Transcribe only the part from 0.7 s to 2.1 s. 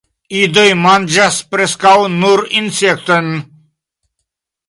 manĝas preskaŭ